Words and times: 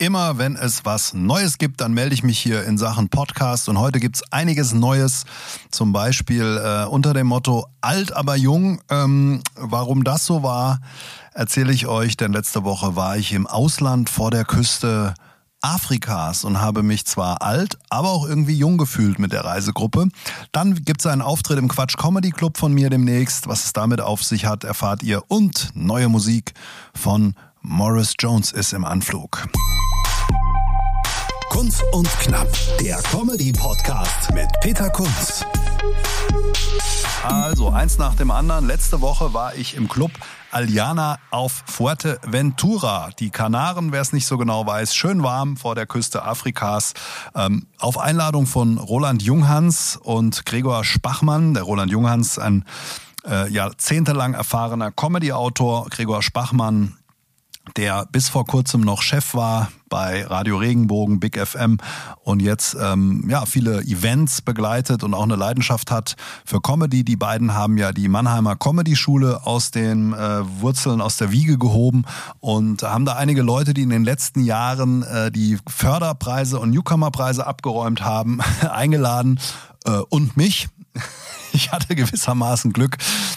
Immer 0.00 0.38
wenn 0.38 0.56
es 0.56 0.86
was 0.86 1.12
Neues 1.12 1.58
gibt, 1.58 1.82
dann 1.82 1.92
melde 1.92 2.14
ich 2.14 2.22
mich 2.22 2.38
hier 2.38 2.64
in 2.64 2.78
Sachen 2.78 3.10
Podcast 3.10 3.68
und 3.68 3.78
heute 3.78 4.00
gibt's 4.00 4.22
einiges 4.32 4.72
Neues, 4.72 5.26
zum 5.70 5.92
Beispiel 5.92 6.58
äh, 6.64 6.86
unter 6.86 7.12
dem 7.12 7.26
Motto 7.26 7.66
Alt 7.82 8.10
aber 8.16 8.34
jung. 8.34 8.80
Ähm, 8.88 9.42
warum 9.56 10.02
das 10.02 10.24
so 10.24 10.42
war, 10.42 10.80
erzähle 11.34 11.74
ich 11.74 11.86
euch, 11.86 12.16
denn 12.16 12.32
letzte 12.32 12.64
Woche 12.64 12.96
war 12.96 13.18
ich 13.18 13.34
im 13.34 13.46
Ausland 13.46 14.08
vor 14.08 14.30
der 14.30 14.46
Küste 14.46 15.12
Afrikas 15.60 16.44
und 16.44 16.62
habe 16.62 16.82
mich 16.82 17.04
zwar 17.04 17.42
alt, 17.42 17.76
aber 17.90 18.08
auch 18.08 18.26
irgendwie 18.26 18.56
jung 18.56 18.78
gefühlt 18.78 19.18
mit 19.18 19.32
der 19.32 19.44
Reisegruppe. 19.44 20.08
Dann 20.52 20.76
gibt's 20.76 21.04
einen 21.04 21.20
Auftritt 21.20 21.58
im 21.58 21.68
Quatsch 21.68 21.98
Comedy 21.98 22.30
Club 22.30 22.56
von 22.56 22.72
mir 22.72 22.88
demnächst. 22.88 23.48
Was 23.48 23.66
es 23.66 23.74
damit 23.74 24.00
auf 24.00 24.24
sich 24.24 24.46
hat, 24.46 24.64
erfahrt 24.64 25.02
ihr. 25.02 25.24
Und 25.28 25.72
neue 25.74 26.08
Musik 26.08 26.54
von 26.94 27.34
Morris 27.60 28.14
Jones 28.18 28.50
ist 28.50 28.72
im 28.72 28.86
Anflug. 28.86 29.46
Kunz 31.50 31.82
und 31.90 32.08
Knapp, 32.20 32.46
der 32.80 32.96
Comedy-Podcast 33.10 34.32
mit 34.32 34.46
Peter 34.60 34.88
Kunz. 34.88 35.44
Also, 37.24 37.70
eins 37.70 37.98
nach 37.98 38.14
dem 38.14 38.30
anderen. 38.30 38.68
Letzte 38.68 39.00
Woche 39.00 39.34
war 39.34 39.56
ich 39.56 39.76
im 39.76 39.88
Club 39.88 40.12
Aliana 40.52 41.18
auf 41.32 41.64
Fuerteventura. 41.66 43.10
Die 43.18 43.30
Kanaren, 43.30 43.90
wer 43.90 44.00
es 44.00 44.12
nicht 44.12 44.26
so 44.26 44.38
genau 44.38 44.64
weiß, 44.64 44.94
schön 44.94 45.24
warm 45.24 45.56
vor 45.56 45.74
der 45.74 45.86
Küste 45.86 46.24
Afrikas. 46.24 46.94
Ähm, 47.34 47.66
auf 47.78 47.98
Einladung 47.98 48.46
von 48.46 48.78
Roland 48.78 49.20
Junghans 49.22 49.98
und 50.00 50.46
Gregor 50.46 50.84
Spachmann. 50.84 51.54
Der 51.54 51.64
Roland 51.64 51.90
Junghans, 51.90 52.38
ein 52.38 52.64
äh, 53.28 53.50
jahrzehntelang 53.50 54.34
erfahrener 54.34 54.92
Comedy-Autor. 54.92 55.88
Gregor 55.90 56.22
Spachmann, 56.22 56.96
der 57.76 58.06
bis 58.10 58.28
vor 58.28 58.44
kurzem 58.44 58.80
noch 58.80 59.02
Chef 59.02 59.34
war 59.34 59.70
bei 59.88 60.24
Radio 60.24 60.56
Regenbogen, 60.56 61.20
Big 61.20 61.36
FM 61.36 61.78
und 62.22 62.40
jetzt 62.40 62.76
ähm, 62.80 63.26
ja 63.28 63.44
viele 63.44 63.80
Events 63.82 64.40
begleitet 64.40 65.02
und 65.02 65.14
auch 65.14 65.24
eine 65.24 65.36
Leidenschaft 65.36 65.90
hat 65.90 66.16
für 66.44 66.60
Comedy. 66.60 67.04
Die 67.04 67.16
beiden 67.16 67.54
haben 67.54 67.76
ja 67.76 67.92
die 67.92 68.08
Mannheimer 68.08 68.56
Comedy 68.56 68.94
Schule 68.94 69.44
aus 69.44 69.72
den 69.72 70.12
äh, 70.12 70.60
Wurzeln 70.60 71.00
aus 71.00 71.16
der 71.16 71.32
Wiege 71.32 71.58
gehoben 71.58 72.04
und 72.38 72.82
haben 72.82 73.04
da 73.04 73.16
einige 73.16 73.42
Leute, 73.42 73.74
die 73.74 73.82
in 73.82 73.90
den 73.90 74.04
letzten 74.04 74.44
Jahren 74.44 75.02
äh, 75.02 75.32
die 75.32 75.58
Förderpreise 75.66 76.60
und 76.60 76.70
Newcomerpreise 76.70 77.46
abgeräumt 77.46 78.02
haben, 78.02 78.40
eingeladen 78.70 79.40
äh, 79.84 79.98
und 80.08 80.36
mich 80.36 80.68
ich 81.52 81.72
hatte 81.72 81.94
gewissermaßen 81.94 82.72
Glück, 82.72 82.96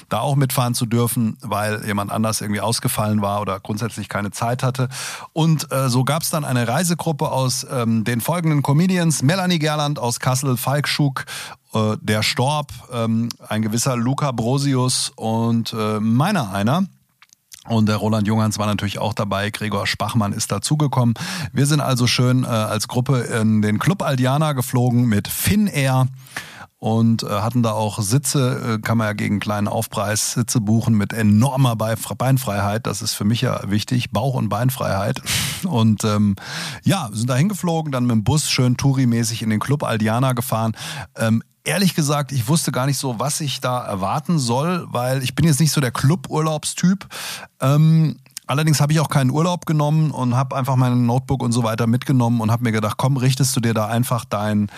da 0.10 0.20
auch 0.20 0.36
mitfahren 0.36 0.74
zu 0.74 0.86
dürfen, 0.86 1.38
weil 1.42 1.86
jemand 1.86 2.12
anders 2.12 2.42
irgendwie 2.42 2.62
ausgefallen 2.62 3.22
war 3.22 3.42
oder 3.42 3.60
grundsätzlich 3.60 4.10
keine 4.10 4.32
Zeit 4.32 4.64
hatte. 4.64 4.90
Und 5.34 5.72
äh, 5.72 5.90
so 5.90 6.04
gab 6.04 6.24
es 6.24 6.30
dann 6.30 6.46
eine 6.46 6.68
Reisegruppe 6.68 7.32
aus 7.32 7.66
ähm, 7.70 8.04
den 8.04 8.22
folgenden 8.22 8.62
Comedians. 8.62 9.24
Melanie 9.24 9.60
Gerland 9.60 10.00
aus 10.00 10.20
Kassel, 10.20 10.58
Falk 10.58 10.88
Schuk 10.88 11.26
äh, 11.74 11.98
der 12.02 12.24
Storb, 12.24 12.72
ähm, 12.92 13.30
ein 13.48 13.62
gewisser 13.62 13.96
Luca 13.96 14.32
Brosius 14.32 15.12
und 15.16 15.74
äh, 15.74 16.00
meiner 16.00 16.52
einer. 16.52 16.86
Und 17.66 17.88
der 17.88 17.96
Roland 17.96 18.28
Junghans 18.28 18.60
war 18.60 18.68
natürlich 18.68 19.00
auch 19.00 19.14
dabei. 19.14 19.50
Gregor 19.50 19.88
Spachmann 19.88 20.34
ist 20.34 20.52
dazugekommen. 20.52 21.16
Wir 21.54 21.66
sind 21.66 21.80
also 21.80 22.08
schön 22.08 22.44
äh, 22.44 22.48
als 22.48 22.90
Gruppe 22.90 23.20
in 23.20 23.62
den 23.62 23.80
Club 23.80 24.02
Aldiana 24.02 24.52
geflogen 24.52 25.06
mit 25.06 25.30
Finnair 25.30 26.08
und 26.84 27.24
äh, 27.24 27.30
hatten 27.30 27.64
da 27.64 27.72
auch 27.72 28.02
Sitze, 28.02 28.74
äh, 28.74 28.82
kann 28.82 28.98
man 28.98 29.08
ja 29.08 29.14
gegen 29.14 29.40
kleinen 29.40 29.70
Aufpreis 29.70 30.34
Sitze 30.34 30.60
buchen 30.60 30.96
mit 30.96 31.14
enormer 31.14 31.78
Beinfreiheit. 31.78 32.86
Das 32.88 33.02
ist 33.02 33.14
für 33.14 33.24
mich 33.24 33.40
ja 33.40 33.62
wichtig, 33.68 34.12
Bauch- 34.12 34.34
und 34.34 34.50
Beinfreiheit. 34.50 35.22
Und 35.64 36.04
ähm, 36.04 36.36
ja, 36.84 37.08
sind 37.14 37.30
da 37.30 37.36
hingeflogen, 37.38 37.94
dann 37.94 38.04
mit 38.04 38.12
dem 38.12 38.26
Bus 38.26 38.52
schön 38.52 38.76
Touri-mäßig 38.76 39.44
in 39.44 39.50
den 39.50 39.62
Club 39.62 39.84
Aldiana 39.84 40.34
gefahren. 40.34 40.74
Ähm, 41.16 41.42
ehrlich 41.64 41.96
gesagt, 41.96 42.34
ich 42.34 42.50
wusste 42.50 42.74
gar 42.74 42.86
nicht 42.86 42.98
so, 42.98 43.18
was 43.18 43.40
ich 43.40 43.62
da 43.62 43.80
erwarten 43.86 44.38
soll, 44.38 44.86
weil 44.90 45.24
ich 45.24 45.36
bin 45.36 45.46
jetzt 45.46 45.62
nicht 45.62 45.72
so 45.72 45.80
der 45.80 45.92
Club-Urlaubstyp. 45.92 47.08
Ähm, 47.62 48.18
Allerdings 48.46 48.82
habe 48.82 48.92
ich 48.92 49.00
auch 49.00 49.08
keinen 49.08 49.32
Urlaub 49.32 49.66
genommen 49.66 50.12
und 50.12 50.36
habe 50.36 50.58
einfach 50.58 50.76
mein 50.76 51.06
Notebook 51.06 51.42
und 51.42 51.54
so 51.54 51.64
weiter 51.64 51.88
mitgenommen 51.88 52.42
und 52.42 52.52
habe 52.52 52.64
mir 52.64 52.74
gedacht, 52.74 52.98
komm, 52.98 53.16
richtest 53.16 53.56
du 53.56 53.62
dir 53.62 53.74
da 53.74 53.88
einfach 53.88 54.26
dein 54.26 54.70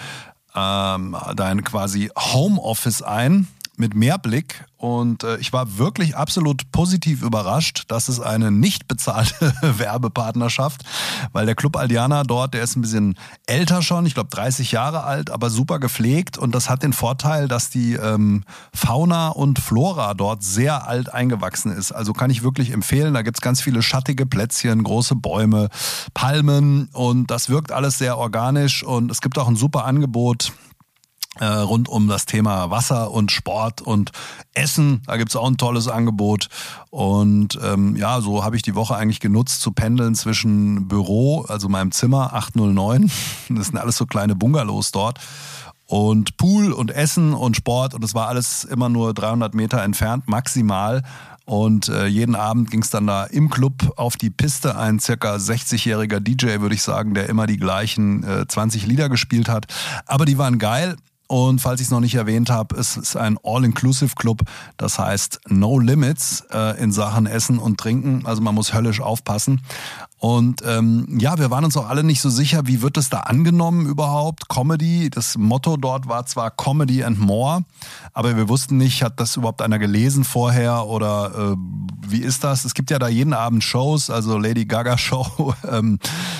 ähm, 0.55 1.15
dein 1.35 1.63
quasi 1.63 2.09
Homeoffice 2.17 3.01
ein 3.01 3.47
mit 3.79 3.95
Mehrblick 3.95 4.65
und 4.85 5.23
äh, 5.23 5.37
ich 5.37 5.51
war 5.51 5.79
wirklich 5.79 6.15
absolut 6.15 6.71
positiv 6.71 7.23
überrascht, 7.23 7.85
dass 7.87 8.07
es 8.07 8.19
eine 8.19 8.51
nicht 8.51 8.87
bezahlte 8.87 9.51
Werbepartnerschaft, 9.61 10.83
weil 11.31 11.47
der 11.47 11.55
Club 11.55 11.75
Aldiana 11.75 12.23
dort, 12.23 12.53
der 12.53 12.61
ist 12.61 12.75
ein 12.75 12.81
bisschen 12.81 13.15
älter 13.47 13.81
schon, 13.81 14.05
ich 14.05 14.13
glaube 14.13 14.29
30 14.29 14.71
Jahre 14.71 15.03
alt, 15.03 15.31
aber 15.31 15.49
super 15.49 15.79
gepflegt. 15.79 16.37
Und 16.37 16.53
das 16.53 16.69
hat 16.69 16.83
den 16.83 16.93
Vorteil, 16.93 17.47
dass 17.47 17.71
die 17.71 17.93
ähm, 17.93 18.43
Fauna 18.75 19.29
und 19.29 19.57
Flora 19.57 20.13
dort 20.13 20.43
sehr 20.43 20.87
alt 20.87 21.11
eingewachsen 21.11 21.71
ist. 21.71 21.91
Also 21.91 22.13
kann 22.13 22.29
ich 22.29 22.43
wirklich 22.43 22.71
empfehlen, 22.71 23.15
da 23.15 23.23
gibt's 23.23 23.41
ganz 23.41 23.61
viele 23.61 23.81
schattige 23.81 24.27
Plätzchen, 24.27 24.83
große 24.83 25.15
Bäume, 25.15 25.69
Palmen. 26.13 26.89
Und 26.93 27.31
das 27.31 27.49
wirkt 27.49 27.71
alles 27.71 27.97
sehr 27.97 28.19
organisch. 28.19 28.83
Und 28.83 29.09
es 29.09 29.21
gibt 29.21 29.39
auch 29.39 29.47
ein 29.47 29.55
super 29.55 29.85
Angebot 29.85 30.53
äh, 31.39 31.45
rund 31.45 31.89
um 31.89 32.07
das 32.07 32.25
Thema 32.25 32.69
Wasser 32.69 33.11
und 33.11 33.31
Sport 33.31 33.81
und 33.81 34.11
Essen. 34.53 35.01
Da 35.05 35.17
gibt's 35.17 35.35
auch 35.35 35.47
ein 35.47 35.57
tolles 35.57 35.87
Angebot. 35.87 36.49
Und 36.89 37.59
ähm, 37.63 37.95
ja, 37.95 38.21
so 38.21 38.43
habe 38.43 38.55
ich 38.55 38.61
die 38.61 38.75
Woche 38.75 38.95
eigentlich 38.95 39.19
genutzt 39.19 39.61
zu 39.61 39.71
pendeln 39.71 40.15
zwischen 40.15 40.87
Büro, 40.87 41.41
also 41.41 41.69
meinem 41.69 41.91
Zimmer 41.91 42.33
809. 42.33 43.11
Das 43.49 43.67
sind 43.67 43.77
alles 43.77 43.97
so 43.97 44.05
kleine 44.05 44.35
Bungalows 44.35 44.91
dort. 44.91 45.19
Und 45.87 46.37
Pool 46.37 46.71
und 46.71 46.91
Essen 46.91 47.33
und 47.33 47.55
Sport. 47.55 47.93
Und 47.93 48.03
es 48.03 48.15
war 48.15 48.27
alles 48.27 48.63
immer 48.63 48.89
nur 48.89 49.13
300 49.13 49.53
Meter 49.53 49.83
entfernt, 49.83 50.27
maximal. 50.27 51.03
Und 51.45 51.89
äh, 51.89 52.07
jeden 52.07 52.35
Abend 52.35 52.71
ging 52.71 52.81
es 52.81 52.89
dann 52.89 53.05
da 53.05 53.25
im 53.25 53.51
Club 53.51 53.93
auf 53.97 54.17
die 54.17 54.31
Piste. 54.31 54.77
Ein 54.77 54.99
circa 54.99 55.35
60-jähriger 55.35 56.19
DJ, 56.19 56.59
würde 56.59 56.73
ich 56.73 56.81
sagen, 56.81 57.13
der 57.13 57.29
immer 57.29 57.45
die 57.45 57.57
gleichen 57.57 58.23
äh, 58.23 58.47
20 58.47 58.87
Lieder 58.87 59.09
gespielt 59.09 59.47
hat. 59.47 59.67
Aber 60.07 60.25
die 60.25 60.39
waren 60.39 60.57
geil. 60.57 60.95
Und 61.27 61.59
falls 61.59 61.81
ich 61.81 61.87
es 61.87 61.91
noch 61.91 61.99
nicht 61.99 62.15
erwähnt 62.15 62.49
habe, 62.49 62.75
es 62.77 62.97
ist 62.97 63.15
ein 63.15 63.37
All-Inclusive-Club. 63.43 64.43
Das 64.77 64.99
heißt 64.99 65.41
No 65.47 65.79
Limits 65.79 66.43
äh, 66.51 66.81
in 66.81 66.91
Sachen 66.91 67.25
Essen 67.25 67.57
und 67.57 67.79
Trinken. 67.79 68.25
Also 68.25 68.41
man 68.41 68.53
muss 68.53 68.73
höllisch 68.73 69.01
aufpassen. 69.01 69.61
Und 70.17 70.61
ähm, 70.65 71.07
ja, 71.19 71.37
wir 71.37 71.51
waren 71.51 71.65
uns 71.65 71.75
auch 71.75 71.89
alle 71.89 72.03
nicht 72.03 72.21
so 72.21 72.29
sicher, 72.29 72.61
wie 72.65 72.81
wird 72.81 72.97
es 72.97 73.09
da 73.09 73.19
angenommen 73.21 73.85
überhaupt? 73.85 74.47
Comedy, 74.47 75.09
das 75.09 75.37
Motto 75.37 75.75
dort 75.75 76.07
war 76.07 76.25
zwar 76.25 76.51
Comedy 76.51 77.03
and 77.03 77.19
More, 77.19 77.65
aber 78.13 78.37
wir 78.37 78.47
wussten 78.47 78.77
nicht, 78.77 79.03
hat 79.03 79.19
das 79.19 79.35
überhaupt 79.35 79.61
einer 79.61 79.77
gelesen 79.77 80.23
vorher 80.23 80.87
oder 80.87 81.53
äh, 81.53 81.55
wie 82.07 82.21
ist 82.21 82.45
das? 82.45 82.63
Es 82.63 82.73
gibt 82.73 82.91
ja 82.91 82.97
da 82.97 83.09
jeden 83.09 83.33
Abend 83.33 83.63
Shows, 83.63 84.09
also 84.09 84.37
Lady 84.37 84.65
Gaga 84.65 84.97
Show, 84.97 85.53
ähm, 85.69 85.99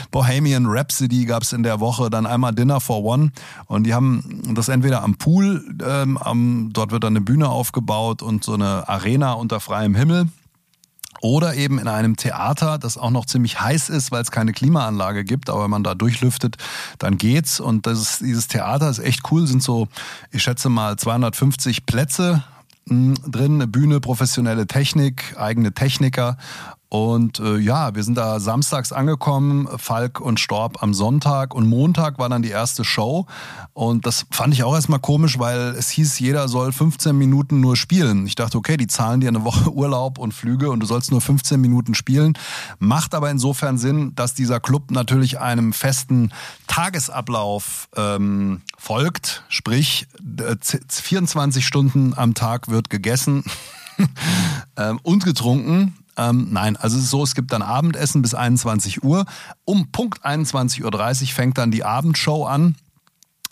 Bohemian 0.09 0.65
Rhapsody 0.67 1.25
gab 1.25 1.43
es 1.43 1.51
in 1.51 1.63
der 1.63 1.81
Woche, 1.81 2.09
dann 2.09 2.25
einmal 2.25 2.55
Dinner 2.55 2.79
for 2.79 3.03
One 3.03 3.33
und 3.65 3.83
die 3.83 3.93
haben 3.93 4.41
das 4.55 4.69
entweder 4.69 5.03
am 5.03 5.15
Pool, 5.15 5.63
ähm, 5.85 6.17
am, 6.17 6.69
dort 6.71 6.91
wird 6.91 7.03
dann 7.03 7.13
eine 7.13 7.21
Bühne 7.21 7.49
aufgebaut 7.49 8.21
und 8.21 8.45
so 8.45 8.53
eine 8.53 8.87
Arena 8.87 9.33
unter 9.33 9.59
freiem 9.59 9.95
Himmel 9.95 10.29
oder 11.25 11.55
eben 11.55 11.79
in 11.79 11.87
einem 11.87 12.15
Theater, 12.15 12.77
das 12.77 12.97
auch 12.97 13.09
noch 13.09 13.25
ziemlich 13.25 13.59
heiß 13.59 13.89
ist, 13.89 14.11
weil 14.11 14.21
es 14.21 14.29
keine 14.29 14.53
Klimaanlage 14.53 15.25
gibt, 15.25 15.49
aber 15.49 15.63
wenn 15.63 15.71
man 15.71 15.83
da 15.83 15.95
durchlüftet, 15.95 16.57
dann 16.99 17.17
geht's. 17.17 17.59
Und 17.59 17.87
das 17.87 17.99
ist, 17.99 18.21
dieses 18.21 18.47
Theater 18.47 18.89
ist 18.89 18.99
echt 18.99 19.31
cool, 19.31 19.47
sind 19.47 19.63
so, 19.63 19.87
ich 20.31 20.43
schätze 20.43 20.69
mal 20.69 20.97
250 20.97 21.85
Plätze 21.87 22.43
hm, 22.87 23.15
drin, 23.27 23.55
eine 23.55 23.67
Bühne, 23.67 23.99
professionelle 23.99 24.67
Technik, 24.67 25.35
eigene 25.37 25.73
Techniker 25.73 26.37
und 26.95 27.41
äh, 27.41 27.57
ja, 27.57 27.93
wir 27.93 28.03
sind 28.05 28.15
da 28.15 28.39
samstags 28.39 28.93
angekommen, 28.93 29.67
Falk 29.77 30.21
und 30.21 30.39
Storb 30.39 30.81
am 30.81 30.93
Sonntag 30.93 31.53
und 31.53 31.67
Montag 31.67 32.19
war 32.19 32.29
dann 32.29 32.41
die 32.41 32.51
erste 32.51 32.85
Show. 32.85 33.25
Und 33.73 34.05
das 34.05 34.25
fand 34.31 34.53
ich 34.53 34.63
auch 34.63 34.73
erstmal 34.73 34.99
komisch, 34.99 35.37
weil 35.37 35.75
es 35.77 35.89
hieß, 35.89 36.17
jeder 36.19 36.47
soll 36.47 36.71
15 36.71 37.13
Minuten 37.13 37.59
nur 37.59 37.75
spielen. 37.75 38.25
Ich 38.25 38.35
dachte, 38.35 38.57
okay, 38.57 38.77
die 38.77 38.87
zahlen 38.87 39.19
dir 39.19 39.27
eine 39.27 39.43
Woche 39.43 39.69
Urlaub 39.73 40.17
und 40.17 40.33
Flüge 40.33 40.71
und 40.71 40.79
du 40.79 40.85
sollst 40.85 41.11
nur 41.11 41.19
15 41.19 41.59
Minuten 41.59 41.95
spielen. 41.95 42.37
Macht 42.79 43.13
aber 43.13 43.29
insofern 43.29 43.77
Sinn, 43.77 44.13
dass 44.15 44.33
dieser 44.33 44.61
Club 44.61 44.89
natürlich 44.89 45.37
einem 45.37 45.73
festen 45.73 46.31
Tagesablauf 46.67 47.89
ähm, 47.97 48.61
folgt. 48.77 49.43
Sprich, 49.49 50.07
24 50.87 51.67
Stunden 51.67 52.13
am 52.15 52.35
Tag 52.35 52.69
wird 52.69 52.89
gegessen 52.89 53.43
ähm, 54.77 54.97
und 55.03 55.25
getrunken 55.25 55.93
ähm, 56.17 56.47
nein, 56.51 56.77
also 56.77 56.97
es 56.97 57.05
ist 57.05 57.09
so, 57.09 57.23
es 57.23 57.35
gibt 57.35 57.51
dann 57.51 57.61
Abendessen 57.61 58.21
bis 58.21 58.33
21 58.33 59.03
Uhr. 59.03 59.25
Um 59.65 59.91
Punkt 59.91 60.25
21.30 60.25 60.83
Uhr 61.23 61.27
fängt 61.27 61.57
dann 61.57 61.71
die 61.71 61.83
Abendshow 61.83 62.45
an. 62.45 62.75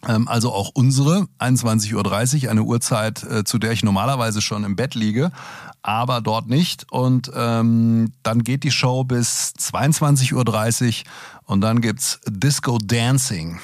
Ähm, 0.08 0.28
also 0.28 0.52
auch 0.52 0.72
unsere 0.74 1.28
21.30 1.40 2.44
Uhr, 2.46 2.52
eine 2.52 2.64
Uhrzeit, 2.64 3.24
äh, 3.24 3.44
zu 3.44 3.58
der 3.58 3.72
ich 3.72 3.84
normalerweise 3.84 4.42
schon 4.42 4.64
im 4.64 4.76
Bett 4.76 4.96
liege, 4.96 5.32
aber 5.82 6.22
dort 6.22 6.48
nicht. 6.48 6.92
Und 6.92 7.32
ähm, 7.36 8.12
dann 8.24 8.44
geht 8.44 8.64
die 8.64 8.72
Show 8.72 9.04
bis 9.04 9.54
22.30 9.58 10.34
Uhr 10.34 11.04
und 11.46 11.62
dann 11.62 11.82
gibt's 11.82 12.20
Disco 12.28 12.78
Dancing. 12.78 13.60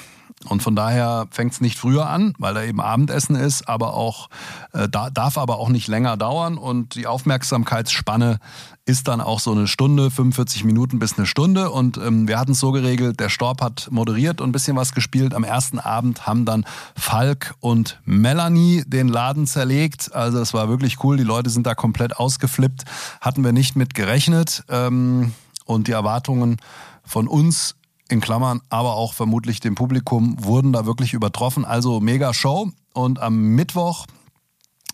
Und 0.48 0.62
von 0.62 0.74
daher 0.74 1.26
fängt 1.30 1.52
es 1.52 1.60
nicht 1.60 1.78
früher 1.78 2.08
an, 2.08 2.32
weil 2.38 2.54
da 2.54 2.62
eben 2.62 2.80
Abendessen 2.80 3.36
ist, 3.36 3.68
aber 3.68 3.92
auch 3.92 4.30
äh, 4.72 4.88
da, 4.88 5.10
darf 5.10 5.36
aber 5.36 5.58
auch 5.58 5.68
nicht 5.68 5.86
länger 5.86 6.16
dauern 6.16 6.56
und 6.56 6.94
die 6.94 7.06
Aufmerksamkeitsspanne 7.06 8.38
ist 8.90 9.06
dann 9.06 9.20
auch 9.20 9.38
so 9.38 9.52
eine 9.52 9.68
Stunde, 9.68 10.10
45 10.10 10.64
Minuten 10.64 10.98
bis 10.98 11.16
eine 11.16 11.24
Stunde. 11.24 11.70
Und 11.70 11.96
ähm, 11.96 12.26
wir 12.26 12.38
hatten 12.38 12.52
es 12.52 12.60
so 12.60 12.72
geregelt, 12.72 13.20
der 13.20 13.28
Storb 13.28 13.62
hat 13.62 13.88
moderiert 13.90 14.40
und 14.40 14.48
ein 14.48 14.52
bisschen 14.52 14.76
was 14.76 14.92
gespielt. 14.92 15.32
Am 15.32 15.44
ersten 15.44 15.78
Abend 15.78 16.26
haben 16.26 16.44
dann 16.44 16.64
Falk 16.96 17.54
und 17.60 18.00
Melanie 18.04 18.82
den 18.86 19.06
Laden 19.06 19.46
zerlegt. 19.46 20.12
Also 20.12 20.40
es 20.40 20.52
war 20.54 20.68
wirklich 20.68 21.04
cool. 21.04 21.16
Die 21.16 21.22
Leute 21.22 21.50
sind 21.50 21.66
da 21.66 21.76
komplett 21.76 22.16
ausgeflippt. 22.16 22.84
Hatten 23.20 23.44
wir 23.44 23.52
nicht 23.52 23.76
mit 23.76 23.94
gerechnet. 23.94 24.64
Ähm, 24.68 25.34
und 25.64 25.86
die 25.86 25.92
Erwartungen 25.92 26.56
von 27.04 27.28
uns 27.28 27.76
in 28.08 28.20
Klammern, 28.20 28.60
aber 28.70 28.94
auch 28.94 29.14
vermutlich 29.14 29.60
dem 29.60 29.76
Publikum 29.76 30.34
wurden 30.44 30.72
da 30.72 30.84
wirklich 30.84 31.12
übertroffen. 31.12 31.64
Also 31.64 32.00
mega 32.00 32.34
Show. 32.34 32.70
Und 32.92 33.20
am 33.20 33.54
Mittwoch 33.54 34.06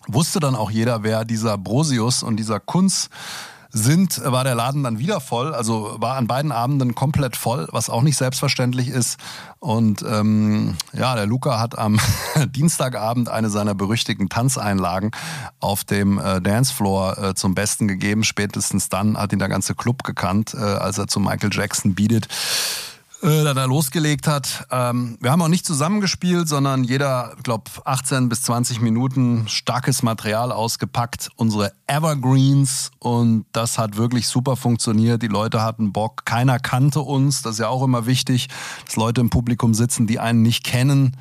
wusste 0.05 0.39
dann 0.39 0.55
auch 0.55 0.69
jeder, 0.69 1.01
wer 1.01 1.25
dieser 1.25 1.57
Brosius 1.57 2.21
und 2.21 2.37
dieser 2.37 2.59
Kunz 2.59 3.09
sind, 3.69 4.21
war 4.23 4.43
der 4.43 4.55
Laden 4.55 4.83
dann 4.83 4.99
wieder 4.99 5.19
voll. 5.19 5.53
Also 5.53 5.95
war 5.99 6.15
an 6.17 6.27
beiden 6.27 6.51
Abenden 6.51 6.95
komplett 6.95 7.35
voll, 7.35 7.67
was 7.71 7.89
auch 7.89 8.01
nicht 8.01 8.17
selbstverständlich 8.17 8.89
ist. 8.89 9.17
Und 9.59 10.03
ähm, 10.07 10.75
ja, 10.93 11.15
der 11.15 11.25
Luca 11.25 11.59
hat 11.59 11.77
am 11.77 11.99
Dienstagabend 12.49 13.29
eine 13.29 13.49
seiner 13.49 13.75
berüchtigten 13.75 14.29
Tanzeinlagen 14.29 15.11
auf 15.59 15.83
dem 15.83 16.19
äh, 16.19 16.41
Dancefloor 16.41 17.17
äh, 17.17 17.33
zum 17.35 17.55
Besten 17.55 17.87
gegeben. 17.87 18.23
Spätestens 18.23 18.89
dann 18.89 19.17
hat 19.17 19.33
ihn 19.33 19.39
der 19.39 19.49
ganze 19.49 19.75
Club 19.75 20.03
gekannt, 20.03 20.53
äh, 20.53 20.57
als 20.57 20.97
er 20.97 21.07
zu 21.07 21.19
Michael 21.19 21.49
Jackson 21.51 21.95
bietet 21.95 22.27
äh, 23.21 23.43
da 23.43 23.65
losgelegt 23.65 24.27
hat. 24.27 24.67
Ähm, 24.71 25.17
wir 25.21 25.31
haben 25.31 25.41
auch 25.41 25.47
nicht 25.47 25.65
zusammengespielt, 25.65 26.47
sondern 26.47 26.83
jeder, 26.83 27.35
glaube 27.43 27.71
18 27.83 28.29
bis 28.29 28.43
20 28.43 28.81
Minuten 28.81 29.47
starkes 29.47 30.03
Material 30.03 30.51
ausgepackt, 30.51 31.29
unsere 31.35 31.71
Evergreens 31.87 32.91
und 32.99 33.45
das 33.53 33.77
hat 33.77 33.97
wirklich 33.97 34.27
super 34.27 34.55
funktioniert. 34.55 35.21
Die 35.23 35.27
Leute 35.27 35.63
hatten 35.63 35.93
Bock, 35.93 36.25
keiner 36.25 36.59
kannte 36.59 36.99
uns, 36.99 37.41
das 37.41 37.53
ist 37.53 37.59
ja 37.59 37.69
auch 37.69 37.83
immer 37.83 38.05
wichtig, 38.05 38.49
dass 38.85 38.95
Leute 38.95 39.21
im 39.21 39.29
Publikum 39.29 39.73
sitzen, 39.73 40.05
die 40.05 40.19
einen 40.19 40.43
nicht 40.43 40.63
kennen. 40.63 41.17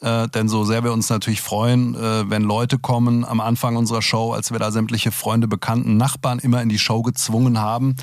Äh, 0.00 0.28
denn 0.28 0.48
so 0.48 0.64
sehr 0.64 0.84
wir 0.84 0.92
uns 0.92 1.08
natürlich 1.08 1.40
freuen, 1.40 1.94
äh, 1.94 2.28
wenn 2.28 2.42
Leute 2.42 2.78
kommen 2.78 3.24
am 3.24 3.40
Anfang 3.40 3.76
unserer 3.76 4.02
Show, 4.02 4.32
als 4.32 4.50
wir 4.50 4.58
da 4.58 4.70
sämtliche 4.70 5.12
Freunde, 5.12 5.46
Bekannten, 5.48 5.96
Nachbarn 5.96 6.40
immer 6.40 6.60
in 6.60 6.68
die 6.68 6.80
Show 6.80 7.02
gezwungen 7.02 7.58
haben 7.58 7.96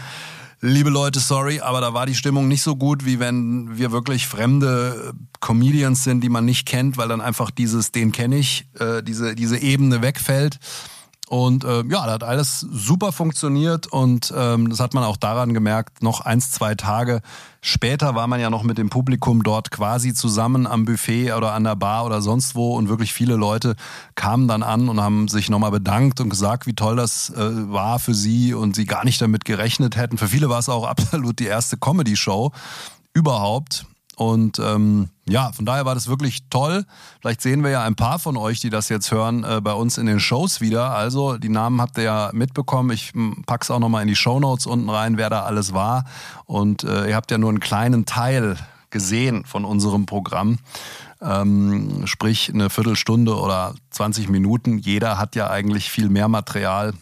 liebe 0.61 0.89
Leute, 0.89 1.19
sorry, 1.19 1.59
aber 1.59 1.81
da 1.81 1.93
war 1.93 2.05
die 2.05 2.15
Stimmung 2.15 2.47
nicht 2.47 2.61
so 2.61 2.75
gut, 2.75 3.05
wie 3.05 3.19
wenn 3.19 3.77
wir 3.77 3.91
wirklich 3.91 4.27
fremde 4.27 5.13
Comedians 5.39 6.03
sind, 6.03 6.21
die 6.21 6.29
man 6.29 6.45
nicht 6.45 6.65
kennt, 6.67 6.97
weil 6.97 7.07
dann 7.07 7.21
einfach 7.21 7.51
dieses, 7.51 7.91
den 7.91 8.11
kenne 8.11 8.37
ich, 8.37 8.67
äh, 8.79 9.01
diese, 9.01 9.35
diese 9.35 9.57
Ebene 9.57 10.01
wegfällt. 10.01 10.59
Und 11.29 11.63
äh, 11.63 11.83
ja, 11.89 12.07
da 12.07 12.13
hat 12.13 12.23
alles 12.23 12.59
super 12.59 13.11
funktioniert 13.11 13.85
und 13.85 14.33
ähm, 14.35 14.67
das 14.67 14.79
hat 14.79 14.95
man 14.95 15.03
auch 15.03 15.15
daran 15.15 15.53
gemerkt, 15.53 16.01
noch 16.01 16.21
eins, 16.21 16.49
zwei 16.49 16.73
Tage 16.73 17.21
später 17.61 18.15
war 18.15 18.25
man 18.25 18.39
ja 18.39 18.49
noch 18.49 18.63
mit 18.63 18.79
dem 18.79 18.89
Publikum 18.89 19.43
dort 19.43 19.69
quasi 19.69 20.15
zusammen 20.15 20.65
am 20.65 20.85
Buffet 20.85 21.33
oder 21.33 21.53
an 21.53 21.65
der 21.65 21.75
Bar 21.75 22.05
oder 22.05 22.23
sonst 22.23 22.55
wo 22.55 22.75
und 22.75 22.89
wirklich 22.89 23.13
viele 23.13 23.35
Leute 23.35 23.75
kamen 24.15 24.47
dann 24.47 24.63
an 24.63 24.89
und 24.89 25.01
haben 25.01 25.27
sich 25.27 25.51
nochmal 25.51 25.69
bedankt 25.69 26.19
und 26.19 26.29
gesagt, 26.29 26.65
wie 26.65 26.73
toll 26.73 26.95
das 26.95 27.29
äh, 27.29 27.71
war 27.71 27.99
für 27.99 28.15
sie 28.15 28.55
und 28.55 28.75
sie 28.75 28.85
gar 28.85 29.05
nicht 29.05 29.21
damit 29.21 29.45
gerechnet 29.45 29.97
hätten. 29.97 30.17
Für 30.17 30.29
viele 30.29 30.49
war 30.49 30.57
es 30.57 30.67
auch 30.67 30.83
absolut 30.87 31.37
die 31.37 31.45
erste 31.45 31.77
Comedy-Show 31.77 32.51
überhaupt 33.13 33.85
und 34.19 34.59
ähm, 34.59 35.07
ja, 35.29 35.53
von 35.53 35.65
daher 35.65 35.85
war 35.85 35.95
das 35.95 36.09
wirklich 36.09 36.39
toll. 36.49 36.83
Vielleicht 37.21 37.39
sehen 37.39 37.63
wir 37.63 37.71
ja 37.71 37.83
ein 37.83 37.95
paar 37.95 38.19
von 38.19 38.35
euch, 38.35 38.59
die 38.59 38.69
das 38.69 38.89
jetzt 38.89 39.13
hören, 39.13 39.45
äh, 39.45 39.61
bei 39.61 39.71
uns 39.71 39.97
in 39.97 40.07
den 40.07 40.19
Shows 40.19 40.59
wieder. 40.59 40.91
Also 40.91 41.37
die 41.37 41.47
Namen 41.47 41.79
habt 41.79 41.97
ihr 41.97 42.03
ja 42.03 42.29
mitbekommen. 42.33 42.89
Ich 42.89 43.13
pack's 43.45 43.71
auch 43.71 43.79
nochmal 43.79 44.01
in 44.01 44.09
die 44.09 44.17
Show 44.17 44.41
Notes 44.41 44.65
unten 44.65 44.89
rein, 44.89 45.15
wer 45.15 45.29
da 45.29 45.43
alles 45.43 45.73
war. 45.73 46.03
Und 46.43 46.83
äh, 46.83 47.07
ihr 47.07 47.15
habt 47.15 47.31
ja 47.31 47.37
nur 47.37 47.47
einen 47.47 47.61
kleinen 47.61 48.05
Teil 48.05 48.57
gesehen 48.89 49.45
von 49.45 49.63
unserem 49.63 50.05
Programm. 50.05 50.57
Ähm, 51.21 52.05
sprich 52.05 52.51
eine 52.53 52.69
Viertelstunde 52.69 53.39
oder 53.39 53.73
20 53.91 54.27
Minuten. 54.27 54.79
Jeder 54.79 55.17
hat 55.17 55.37
ja 55.37 55.49
eigentlich 55.49 55.89
viel 55.89 56.09
mehr 56.09 56.27
Material. 56.27 56.93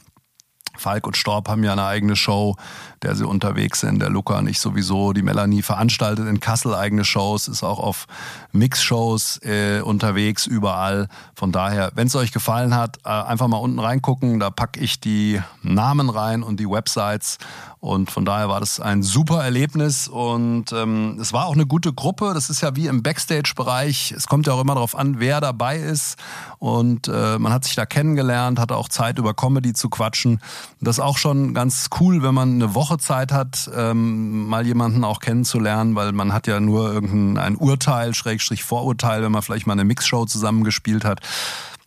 Falk 0.78 1.08
und 1.08 1.18
Storb 1.18 1.50
haben 1.50 1.64
ja 1.64 1.74
eine 1.74 1.86
eigene 1.86 2.16
Show 2.16 2.56
der 3.04 3.16
sie 3.16 3.26
unterwegs 3.26 3.82
sind. 3.82 4.00
Der 4.02 4.10
Luca 4.10 4.42
nicht 4.42 4.60
sowieso. 4.60 5.14
Die 5.14 5.22
Melanie 5.22 5.62
veranstaltet 5.62 6.28
in 6.28 6.40
Kassel 6.40 6.74
eigene 6.74 7.06
Shows, 7.06 7.48
ist 7.48 7.64
auch 7.64 7.80
auf 7.80 8.08
Mix-Shows 8.52 9.42
äh, 9.44 9.82
unterwegs, 9.82 10.48
überall. 10.48 11.08
Von 11.36 11.52
daher, 11.52 11.92
wenn 11.96 12.08
es 12.08 12.16
euch 12.16 12.32
gefallen 12.32 12.76
hat, 12.76 12.98
äh, 13.06 13.10
einfach 13.10 13.48
mal 13.48 13.58
unten 13.58 13.80
reingucken. 13.80 14.40
Da 14.40 14.50
packe 14.50 14.80
ich 14.80 15.00
die 15.00 15.42
Namen 15.62 16.10
rein 16.10 16.44
und 16.44 16.60
die 16.60 16.70
Websites. 16.70 17.38
Und 17.80 18.10
von 18.10 18.26
daher 18.26 18.50
war 18.50 18.60
das 18.60 18.80
ein 18.80 19.04
super 19.04 19.44
Erlebnis 19.44 20.08
und 20.08 20.72
ähm, 20.74 21.20
es 21.22 21.32
war 21.32 21.46
auch 21.46 21.54
eine 21.54 21.68
gute 21.68 21.94
Gruppe. 21.94 22.32
Das 22.34 22.50
ist 22.50 22.62
ja 22.62 22.76
wie 22.76 22.88
im 22.88 23.04
Backstage-Bereich. 23.04 24.14
Es 24.18 24.26
kommt 24.26 24.48
ja 24.48 24.54
auch 24.54 24.62
immer 24.62 24.74
darauf 24.74 24.98
an, 24.98 25.20
wer 25.20 25.42
dabei 25.42 25.78
ist. 25.78 26.18
Und 26.58 27.08
äh, 27.08 27.38
man 27.38 27.54
hat 27.54 27.66
sich 27.66 27.76
da 27.76 27.86
kennengelernt, 27.86 28.60
hatte 28.60 28.76
auch 28.76 28.90
Zeit, 28.90 29.20
über 29.20 29.36
Comedy 29.36 29.74
zu 29.74 29.90
quatschen. 29.90 30.40
Das 30.82 30.98
ist 30.98 31.04
auch 31.04 31.20
schon 31.20 31.54
ganz 31.54 31.90
cool, 32.00 32.24
wenn 32.24 32.34
man 32.34 32.54
eine 32.54 32.74
Woche 32.74 32.98
Zeit 32.98 33.32
hat, 33.32 33.70
ähm, 33.76 34.48
mal 34.48 34.66
jemanden 34.66 35.04
auch 35.04 35.20
kennenzulernen, 35.20 35.94
weil 35.94 36.14
man 36.14 36.34
hat 36.34 36.48
ja 36.48 36.60
nur 36.60 36.92
irgendein 36.92 37.56
Urteil, 37.56 38.16
Schrägstrich 38.16 38.64
Vorurteil, 38.64 39.22
wenn 39.22 39.32
man 39.32 39.44
vielleicht 39.44 39.68
mal 39.68 39.74
eine 39.74 39.86
Mixshow 39.86 40.26
zusammengespielt 40.26 41.06
hat. 41.06 41.20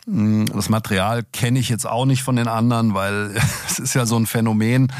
Mm, 0.05 0.45
das 0.45 0.69
Material 0.69 1.23
kenne 1.33 1.59
ich 1.59 1.69
jetzt 1.69 1.87
auch 1.87 2.05
nicht 2.05 2.23
von 2.23 2.37
den 2.37 2.47
anderen, 2.47 2.93
weil 2.93 3.35
es 3.67 3.79
ist 3.79 3.93
ja 3.93 4.05
so 4.05 4.15
ein 4.15 4.25
Phänomen. 4.25 4.91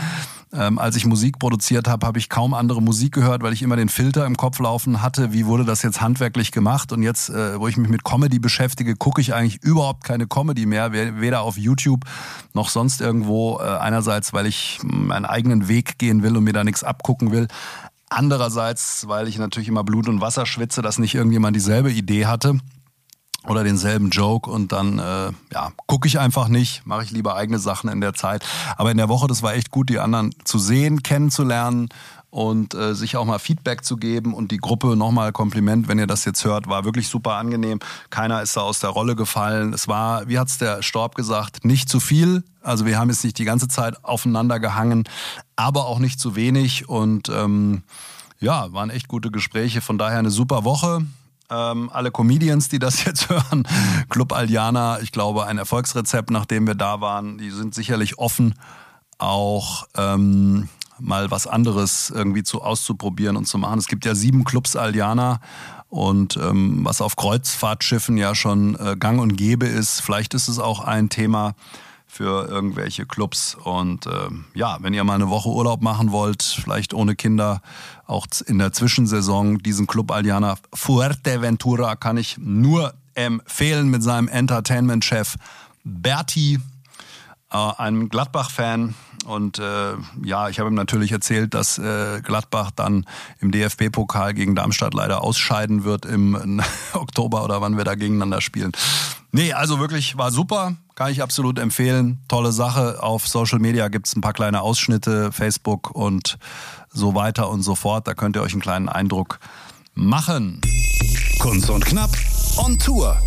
Ähm, 0.53 0.79
als 0.79 0.97
ich 0.97 1.05
Musik 1.05 1.39
produziert 1.39 1.87
habe, 1.87 2.05
habe 2.05 2.19
ich 2.19 2.27
kaum 2.27 2.53
andere 2.53 2.81
Musik 2.81 3.13
gehört, 3.13 3.41
weil 3.41 3.53
ich 3.53 3.61
immer 3.61 3.77
den 3.77 3.87
Filter 3.87 4.25
im 4.25 4.35
Kopf 4.35 4.59
laufen 4.59 5.01
hatte. 5.01 5.31
Wie 5.31 5.45
wurde 5.45 5.63
das 5.63 5.81
jetzt 5.81 6.01
handwerklich 6.01 6.51
gemacht? 6.51 6.91
Und 6.91 7.03
jetzt, 7.03 7.29
äh, 7.29 7.57
wo 7.57 7.69
ich 7.69 7.77
mich 7.77 7.89
mit 7.89 8.03
Comedy 8.03 8.39
beschäftige, 8.39 8.95
gucke 8.95 9.21
ich 9.21 9.33
eigentlich 9.33 9.63
überhaupt 9.63 10.03
keine 10.03 10.27
Comedy 10.27 10.65
mehr, 10.65 10.91
weder 10.91 11.41
auf 11.41 11.57
YouTube 11.57 12.03
noch 12.53 12.67
sonst 12.67 12.99
irgendwo. 12.99 13.59
Äh, 13.59 13.77
einerseits, 13.77 14.33
weil 14.33 14.45
ich 14.45 14.79
meinen 14.83 15.25
eigenen 15.25 15.69
Weg 15.69 15.97
gehen 15.97 16.21
will 16.21 16.35
und 16.35 16.43
mir 16.43 16.53
da 16.53 16.65
nichts 16.65 16.83
abgucken 16.83 17.31
will. 17.31 17.47
Andererseits, 18.09 19.07
weil 19.07 19.29
ich 19.29 19.37
natürlich 19.37 19.69
immer 19.69 19.85
Blut 19.85 20.09
und 20.09 20.19
Wasser 20.19 20.45
schwitze, 20.45 20.81
dass 20.81 20.99
nicht 20.99 21.15
irgendjemand 21.15 21.55
dieselbe 21.55 21.91
Idee 21.91 22.25
hatte 22.25 22.59
oder 23.47 23.63
denselben 23.63 24.09
Joke 24.09 24.49
und 24.49 24.71
dann 24.71 24.99
äh, 24.99 25.31
ja 25.51 25.71
gucke 25.87 26.07
ich 26.07 26.19
einfach 26.19 26.47
nicht, 26.47 26.85
mache 26.85 27.03
ich 27.03 27.11
lieber 27.11 27.35
eigene 27.35 27.59
Sachen 27.59 27.89
in 27.89 28.01
der 28.01 28.13
Zeit. 28.13 28.45
Aber 28.77 28.91
in 28.91 28.97
der 28.97 29.09
Woche, 29.09 29.27
das 29.27 29.41
war 29.41 29.53
echt 29.53 29.71
gut, 29.71 29.89
die 29.89 29.99
anderen 29.99 30.33
zu 30.43 30.59
sehen, 30.59 31.01
kennenzulernen 31.03 31.89
und 32.29 32.73
äh, 32.73 32.95
sich 32.95 33.17
auch 33.17 33.25
mal 33.25 33.39
Feedback 33.39 33.83
zu 33.83 33.97
geben 33.97 34.33
und 34.33 34.51
die 34.51 34.57
Gruppe 34.57 34.95
nochmal 34.95 35.33
Kompliment, 35.33 35.87
wenn 35.87 35.99
ihr 35.99 36.07
das 36.07 36.23
jetzt 36.23 36.45
hört, 36.45 36.67
war 36.67 36.85
wirklich 36.85 37.09
super 37.09 37.33
angenehm. 37.33 37.79
Keiner 38.09 38.41
ist 38.41 38.55
da 38.55 38.61
aus 38.61 38.79
der 38.79 38.91
Rolle 38.91 39.15
gefallen. 39.15 39.73
Es 39.73 39.87
war, 39.87 40.27
wie 40.27 40.39
hat's 40.39 40.57
der 40.57 40.81
Storb 40.81 41.15
gesagt, 41.15 41.65
nicht 41.65 41.89
zu 41.89 41.99
viel. 41.99 42.43
Also 42.61 42.85
wir 42.85 42.97
haben 42.97 43.09
jetzt 43.09 43.23
nicht 43.23 43.37
die 43.37 43.43
ganze 43.43 43.67
Zeit 43.67 44.03
aufeinander 44.05 44.59
gehangen, 44.59 45.03
aber 45.57 45.87
auch 45.87 45.99
nicht 45.99 46.19
zu 46.19 46.35
wenig 46.35 46.87
und 46.87 47.27
ähm, 47.29 47.83
ja, 48.39 48.71
waren 48.71 48.89
echt 48.89 49.07
gute 49.07 49.29
Gespräche. 49.29 49.81
Von 49.81 49.97
daher 49.97 50.19
eine 50.19 50.31
super 50.31 50.63
Woche 50.63 51.05
ähm, 51.51 51.89
alle 51.93 52.11
Comedians, 52.11 52.69
die 52.69 52.79
das 52.79 53.03
jetzt 53.05 53.29
hören, 53.29 53.67
Club 54.09 54.33
Aldiana, 54.33 54.99
ich 55.01 55.11
glaube, 55.11 55.45
ein 55.45 55.57
Erfolgsrezept, 55.57 56.31
nachdem 56.31 56.65
wir 56.65 56.75
da 56.75 57.01
waren. 57.01 57.37
Die 57.37 57.51
sind 57.51 57.75
sicherlich 57.75 58.17
offen, 58.17 58.55
auch 59.17 59.87
ähm, 59.97 60.69
mal 60.99 61.29
was 61.31 61.47
anderes 61.47 62.11
irgendwie 62.13 62.43
zu 62.43 62.61
auszuprobieren 62.61 63.37
und 63.37 63.45
zu 63.45 63.57
machen. 63.57 63.79
Es 63.79 63.87
gibt 63.87 64.05
ja 64.05 64.15
sieben 64.15 64.43
Clubs 64.43 64.75
Aldiana 64.75 65.39
und 65.89 66.37
ähm, 66.37 66.85
was 66.85 67.01
auf 67.01 67.15
Kreuzfahrtschiffen 67.15 68.17
ja 68.17 68.33
schon 68.33 68.75
äh, 68.75 68.95
gang 68.97 69.19
und 69.19 69.35
gäbe 69.35 69.65
ist. 69.65 69.99
Vielleicht 70.01 70.33
ist 70.33 70.47
es 70.47 70.57
auch 70.57 70.79
ein 70.79 71.09
Thema 71.09 71.53
für 72.11 72.49
irgendwelche 72.49 73.05
Clubs. 73.05 73.55
Und 73.55 74.05
äh, 74.05 74.11
ja, 74.53 74.77
wenn 74.81 74.93
ihr 74.93 75.03
mal 75.05 75.15
eine 75.15 75.29
Woche 75.29 75.47
Urlaub 75.47 75.81
machen 75.81 76.11
wollt, 76.11 76.43
vielleicht 76.43 76.93
ohne 76.93 77.15
Kinder, 77.15 77.61
auch 78.05 78.27
in 78.45 78.59
der 78.59 78.73
Zwischensaison, 78.73 79.59
diesen 79.59 79.87
Club 79.87 80.11
Aldiana 80.11 80.55
Fuerteventura 80.73 81.95
kann 81.95 82.17
ich 82.17 82.37
nur 82.37 82.93
empfehlen 83.13 83.89
mit 83.89 84.03
seinem 84.03 84.27
Entertainment-Chef 84.27 85.37
Berti. 85.85 86.59
äh, 87.49 87.57
einem 87.57 88.09
Gladbach-Fan. 88.09 88.93
Und 89.25 89.59
äh, 89.59 89.93
ja, 90.23 90.49
ich 90.49 90.59
habe 90.59 90.69
ihm 90.69 90.75
natürlich 90.75 91.13
erzählt, 91.13 91.53
dass 91.53 91.77
äh, 91.77 92.21
Gladbach 92.21 92.71
dann 92.71 93.05
im 93.39 93.51
DFB-Pokal 93.51 94.33
gegen 94.33 94.55
Darmstadt 94.55 94.93
leider 94.93 95.23
ausscheiden 95.23 95.85
wird 95.85 96.05
im 96.05 96.61
Oktober 96.93 97.45
oder 97.45 97.61
wann 97.61 97.77
wir 97.77 97.85
da 97.85 97.95
gegeneinander 97.95 98.41
spielen. 98.41 98.73
Nee, 99.31 99.53
also 99.53 99.79
wirklich 99.79 100.17
war 100.17 100.31
super, 100.31 100.75
kann 101.01 101.11
ich 101.11 101.23
absolut 101.23 101.57
empfehlen. 101.57 102.19
Tolle 102.27 102.51
Sache. 102.51 103.01
Auf 103.01 103.27
Social 103.27 103.57
Media 103.57 103.87
gibt's 103.87 104.15
ein 104.15 104.21
paar 104.21 104.33
kleine 104.33 104.61
Ausschnitte, 104.61 105.31
Facebook 105.31 105.89
und 105.89 106.37
so 106.89 107.15
weiter 107.15 107.49
und 107.49 107.63
so 107.63 107.73
fort. 107.73 108.07
Da 108.07 108.13
könnt 108.13 108.35
ihr 108.35 108.43
euch 108.43 108.51
einen 108.51 108.61
kleinen 108.61 108.87
Eindruck 108.87 109.39
machen. 109.95 110.61
Kunst 111.39 111.71
und 111.71 111.83
Knapp 111.83 112.11
on 112.57 112.77
Tour. 112.77 113.17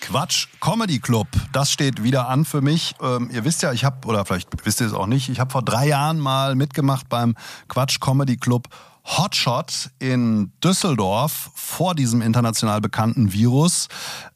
Quatsch 0.00 0.48
Comedy 0.60 0.98
Club, 0.98 1.28
das 1.52 1.70
steht 1.70 2.02
wieder 2.02 2.28
an 2.28 2.44
für 2.44 2.60
mich. 2.60 2.96
Ähm, 3.00 3.30
ihr 3.32 3.44
wisst 3.44 3.62
ja, 3.62 3.72
ich 3.72 3.84
habe, 3.84 4.04
oder 4.08 4.24
vielleicht 4.24 4.48
wisst 4.66 4.80
ihr 4.80 4.88
es 4.88 4.94
auch 4.94 5.06
nicht, 5.06 5.28
ich 5.28 5.38
habe 5.38 5.52
vor 5.52 5.62
drei 5.62 5.86
Jahren 5.86 6.18
mal 6.18 6.56
mitgemacht 6.56 7.08
beim 7.08 7.36
Quatsch 7.68 8.00
Comedy 8.00 8.36
Club 8.36 8.68
Hotshot 9.06 9.90
in 10.00 10.50
Düsseldorf 10.64 11.50
vor 11.54 11.94
diesem 11.94 12.22
international 12.22 12.80
bekannten 12.80 13.32
Virus. 13.32 13.86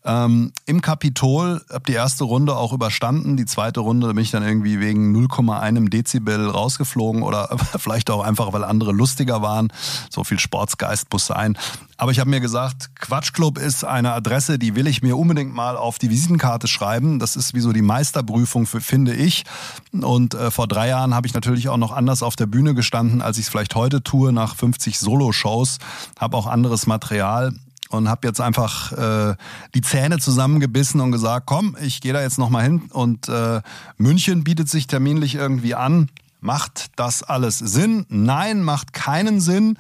Ähm, 0.03 0.53
Im 0.65 0.81
Kapitol 0.81 1.61
habe 1.71 1.85
die 1.87 1.93
erste 1.93 2.25
Runde 2.25 2.57
auch 2.57 2.73
überstanden. 2.73 3.37
Die 3.37 3.45
zweite 3.45 3.81
Runde 3.81 4.09
bin 4.09 4.19
ich 4.19 4.31
dann 4.31 4.43
irgendwie 4.43 4.81
wegen 4.81 5.15
0,1 5.15 5.91
Dezibel 5.91 6.49
rausgeflogen 6.49 7.23
oder 7.23 7.57
vielleicht 7.79 8.11
auch 8.11 8.23
einfach, 8.23 8.53
weil 8.53 8.65
andere 8.65 8.93
lustiger 8.93 9.43
waren. 9.43 9.73
So 10.09 10.25
viel 10.25 10.39
Sportsgeist 10.39 11.13
muss 11.13 11.27
sein. 11.27 11.59
Aber 11.99 12.13
ich 12.13 12.19
habe 12.19 12.31
mir 12.31 12.41
gesagt, 12.41 12.97
Quatschclub 12.97 13.59
ist 13.59 13.85
eine 13.85 14.13
Adresse, 14.13 14.59
die 14.59 14.75
will 14.75 14.87
ich 14.87 15.03
mir 15.03 15.19
unbedingt 15.19 15.55
mal 15.55 15.77
auf 15.77 15.99
die 15.99 16.09
Visitenkarte 16.09 16.67
schreiben. 16.67 17.19
Das 17.19 17.37
ist 17.37 17.53
wie 17.53 17.61
so 17.61 17.73
die 17.73 17.83
Meisterprüfung, 17.83 18.67
für, 18.67 18.81
finde 18.81 19.13
ich. 19.13 19.45
Und 19.93 20.33
äh, 20.33 20.51
vor 20.51 20.67
drei 20.67 20.89
Jahren 20.89 21.15
habe 21.15 21.27
ich 21.27 21.35
natürlich 21.35 21.69
auch 21.69 21.77
noch 21.77 21.93
anders 21.93 22.23
auf 22.23 22.37
der 22.37 22.47
Bühne 22.47 22.75
gestanden, 22.75 23.21
als 23.21 23.37
ich 23.37 23.45
es 23.45 23.51
vielleicht 23.51 23.75
heute 23.75 24.03
tue, 24.03 24.33
nach 24.33 24.57
50 24.57 24.99
Solo-Shows. 24.99 25.79
Habe 26.19 26.39
auch 26.39 26.47
anderes 26.47 26.87
Material 26.87 27.53
und 27.91 28.09
habe 28.09 28.27
jetzt 28.27 28.41
einfach 28.41 28.93
äh, 28.93 29.35
die 29.75 29.81
Zähne 29.83 30.19
zusammengebissen 30.19 31.01
und 31.01 31.13
gesagt, 31.13 31.47
komm, 31.47 31.77
ich 31.83 32.01
gehe 32.01 32.13
da 32.13 32.23
jetzt 32.23 32.39
nochmal 32.39 32.63
hin. 32.63 32.83
Und 32.93 33.29
äh, 33.29 33.61
München 33.99 34.45
bietet 34.45 34.69
sich 34.69 34.87
terminlich 34.87 35.35
irgendwie 35.35 35.75
an. 35.75 36.09
Macht 36.41 36.93
das 36.97 37.23
alles 37.23 37.59
Sinn? 37.59 38.07
Nein, 38.09 38.63
macht 38.63 38.93
keinen 38.93 39.41
Sinn. 39.41 39.77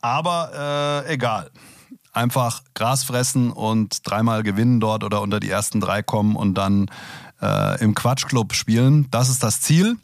Aber 0.00 1.04
äh, 1.06 1.12
egal. 1.12 1.50
Einfach 2.12 2.62
Gras 2.74 3.04
fressen 3.04 3.50
und 3.50 4.08
dreimal 4.08 4.42
gewinnen 4.42 4.80
dort 4.80 5.04
oder 5.04 5.20
unter 5.20 5.40
die 5.40 5.50
ersten 5.50 5.80
drei 5.80 6.02
kommen 6.02 6.36
und 6.36 6.54
dann 6.54 6.86
äh, 7.42 7.82
im 7.82 7.94
Quatschclub 7.94 8.54
spielen. 8.54 9.08
Das 9.10 9.28
ist 9.28 9.42
das 9.42 9.60
Ziel. 9.60 9.96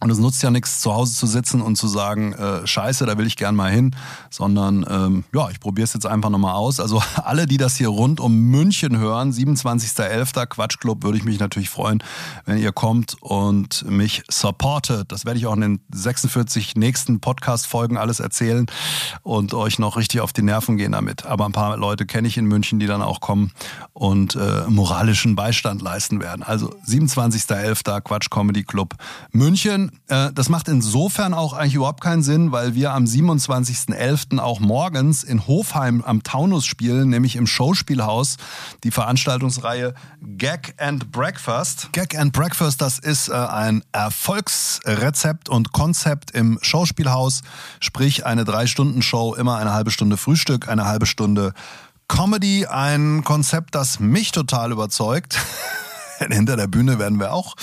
Und 0.00 0.10
es 0.10 0.18
nutzt 0.18 0.44
ja 0.44 0.50
nichts, 0.50 0.80
zu 0.80 0.94
Hause 0.94 1.12
zu 1.14 1.26
sitzen 1.26 1.60
und 1.60 1.74
zu 1.74 1.88
sagen, 1.88 2.32
äh, 2.32 2.64
scheiße, 2.64 3.04
da 3.04 3.18
will 3.18 3.26
ich 3.26 3.36
gern 3.36 3.56
mal 3.56 3.72
hin, 3.72 3.96
sondern 4.30 4.86
ähm, 4.88 5.24
ja, 5.34 5.50
ich 5.50 5.58
probiere 5.58 5.84
es 5.84 5.92
jetzt 5.92 6.06
einfach 6.06 6.30
nochmal 6.30 6.54
aus. 6.54 6.78
Also 6.78 7.02
alle, 7.16 7.46
die 7.46 7.56
das 7.56 7.76
hier 7.76 7.88
rund 7.88 8.20
um 8.20 8.32
München 8.32 8.96
hören, 8.96 9.32
27.11. 9.32 10.46
Quatschclub, 10.46 11.02
würde 11.02 11.18
ich 11.18 11.24
mich 11.24 11.40
natürlich 11.40 11.68
freuen, 11.68 12.00
wenn 12.44 12.58
ihr 12.58 12.70
kommt 12.70 13.16
und 13.20 13.90
mich 13.90 14.22
supportet. 14.30 15.10
Das 15.10 15.24
werde 15.24 15.40
ich 15.40 15.46
auch 15.46 15.54
in 15.54 15.62
den 15.62 15.80
46 15.92 16.76
nächsten 16.76 17.18
Podcast-Folgen 17.18 17.96
alles 17.96 18.20
erzählen 18.20 18.66
und 19.22 19.52
euch 19.52 19.80
noch 19.80 19.96
richtig 19.96 20.20
auf 20.20 20.32
die 20.32 20.42
Nerven 20.42 20.76
gehen 20.76 20.92
damit. 20.92 21.26
Aber 21.26 21.44
ein 21.44 21.52
paar 21.52 21.76
Leute 21.76 22.06
kenne 22.06 22.28
ich 22.28 22.36
in 22.38 22.44
München, 22.44 22.78
die 22.78 22.86
dann 22.86 23.02
auch 23.02 23.18
kommen 23.18 23.50
und 23.94 24.36
äh, 24.36 24.62
moralischen 24.68 25.34
Beistand 25.34 25.82
leisten 25.82 26.20
werden. 26.20 26.44
Also 26.44 26.72
27.11. 26.86 28.00
Quatsch 28.02 28.30
Comedy 28.30 28.62
Club 28.62 28.94
München. 29.32 29.87
Äh, 30.08 30.32
das 30.32 30.48
macht 30.48 30.68
insofern 30.68 31.34
auch 31.34 31.52
eigentlich 31.52 31.74
überhaupt 31.74 32.00
keinen 32.00 32.22
Sinn, 32.22 32.52
weil 32.52 32.74
wir 32.74 32.92
am 32.92 33.04
27.11. 33.04 34.38
auch 34.38 34.60
morgens 34.60 35.22
in 35.24 35.46
Hofheim 35.46 36.02
am 36.02 36.22
Taunus 36.22 36.66
spielen, 36.66 37.10
nämlich 37.10 37.36
im 37.36 37.46
Showspielhaus, 37.46 38.36
die 38.84 38.90
Veranstaltungsreihe 38.90 39.94
Gag 40.22 40.74
and 40.78 41.12
Breakfast. 41.12 41.88
Gag 41.92 42.18
and 42.18 42.32
Breakfast, 42.32 42.80
das 42.80 42.98
ist 42.98 43.28
äh, 43.28 43.34
ein 43.34 43.82
Erfolgsrezept 43.92 45.48
und 45.48 45.72
Konzept 45.72 46.30
im 46.30 46.58
Showspielhaus, 46.62 47.42
sprich 47.80 48.26
eine 48.26 48.44
Drei-Stunden-Show, 48.44 49.34
immer 49.34 49.56
eine 49.56 49.72
halbe 49.72 49.90
Stunde 49.90 50.16
Frühstück, 50.16 50.68
eine 50.68 50.86
halbe 50.86 51.06
Stunde 51.06 51.52
Comedy, 52.08 52.66
ein 52.66 53.22
Konzept, 53.22 53.74
das 53.74 54.00
mich 54.00 54.32
total 54.32 54.72
überzeugt. 54.72 55.38
Hinter 56.30 56.56
der 56.56 56.66
Bühne 56.66 56.98
werden 56.98 57.18
wir 57.18 57.32
auch 57.32 57.54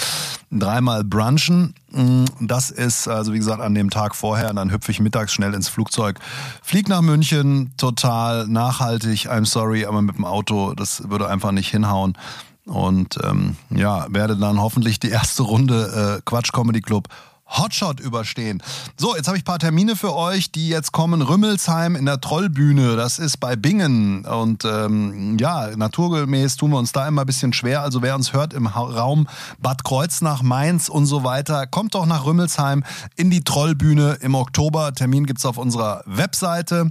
dreimal 0.51 1.03
brunchen. 1.03 1.73
Mm, 1.91 2.25
das 2.39 2.71
ist 2.71 3.07
also 3.07 3.33
wie 3.33 3.37
gesagt 3.37 3.61
an 3.61 3.75
dem 3.75 3.89
Tag 3.89 4.15
vorher. 4.15 4.53
Dann 4.53 4.71
hüpfe 4.71 4.91
ich 4.91 4.99
mittags 4.99 5.33
schnell 5.33 5.53
ins 5.53 5.69
Flugzeug, 5.69 6.19
flieg 6.61 6.87
nach 6.89 7.01
München, 7.01 7.73
total 7.77 8.47
nachhaltig. 8.47 9.29
I'm 9.29 9.45
sorry, 9.45 9.85
aber 9.85 10.01
mit 10.01 10.17
dem 10.17 10.25
Auto, 10.25 10.73
das 10.73 11.09
würde 11.09 11.27
einfach 11.27 11.51
nicht 11.51 11.69
hinhauen. 11.69 12.17
Und 12.65 13.19
ähm, 13.23 13.57
ja, 13.69 14.07
werde 14.09 14.37
dann 14.37 14.59
hoffentlich 14.59 14.99
die 14.99 15.09
erste 15.09 15.43
Runde 15.43 16.17
äh, 16.17 16.21
Quatsch 16.25 16.51
Comedy 16.51 16.81
Club 16.81 17.07
Hotshot 17.47 17.99
überstehen. 17.99 18.61
So, 18.97 19.15
jetzt 19.15 19.27
habe 19.27 19.37
ich 19.37 19.43
ein 19.43 19.45
paar 19.45 19.59
Termine 19.59 19.95
für 19.95 20.15
euch, 20.15 20.51
die 20.51 20.67
jetzt 20.67 20.91
kommen. 20.91 21.21
Rümmelsheim 21.21 21.95
in 21.95 22.05
der 22.05 22.19
Trollbühne, 22.19 22.95
das 22.95 23.19
ist 23.19 23.39
bei 23.39 23.55
Bingen. 23.55 24.25
Und 24.25 24.65
ähm, 24.65 25.37
ja, 25.37 25.75
naturgemäß 25.75 26.57
tun 26.57 26.71
wir 26.71 26.77
uns 26.77 26.91
da 26.91 27.07
immer 27.07 27.21
ein 27.21 27.27
bisschen 27.27 27.53
schwer. 27.53 27.81
Also 27.81 28.01
wer 28.01 28.15
uns 28.15 28.33
hört 28.33 28.53
im 28.53 28.67
Raum 28.67 29.27
Bad 29.59 29.83
Kreuznach, 29.83 30.41
Mainz 30.41 30.89
und 30.89 31.05
so 31.05 31.23
weiter, 31.23 31.67
kommt 31.67 31.93
doch 31.93 32.05
nach 32.05 32.25
Rümmelsheim 32.25 32.83
in 33.15 33.29
die 33.29 33.43
Trollbühne 33.43 34.17
im 34.21 34.33
Oktober. 34.33 34.93
Termin 34.93 35.25
gibt's 35.25 35.45
auf 35.45 35.57
unserer 35.57 36.03
Webseite. 36.05 36.89